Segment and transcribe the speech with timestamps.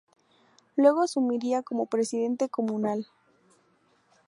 [0.77, 3.05] Luego asumiría como presidente comunal.